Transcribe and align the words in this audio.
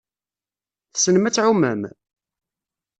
Tessnem 0.93 1.27
ad 1.27 1.33
tɛummem? 1.33 1.81